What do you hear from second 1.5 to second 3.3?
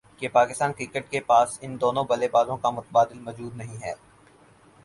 ان دونوں بلے بازوں کا متبادل